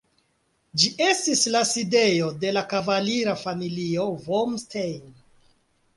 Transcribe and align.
Ĝi 0.83 0.87
estis 1.07 1.43
la 1.57 1.61
sidejo 1.73 2.31
de 2.45 2.53
la 2.59 2.65
kavalira 2.73 3.37
familio 3.45 4.11
vom 4.27 4.61
Stein. 4.67 5.17